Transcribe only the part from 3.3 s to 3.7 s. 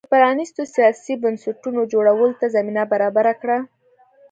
کړه.